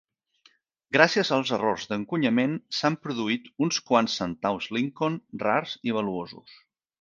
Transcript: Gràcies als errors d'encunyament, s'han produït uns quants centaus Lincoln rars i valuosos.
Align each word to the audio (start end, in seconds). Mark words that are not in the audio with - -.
Gràcies 0.95 1.29
als 1.35 1.51
errors 1.57 1.85
d'encunyament, 1.91 2.55
s'han 2.77 2.97
produït 3.03 3.51
uns 3.67 3.79
quants 3.91 4.17
centaus 4.23 4.71
Lincoln 4.79 5.21
rars 5.45 5.77
i 5.91 5.95
valuosos. 6.01 6.59